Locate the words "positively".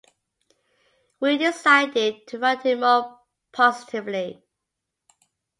3.51-4.41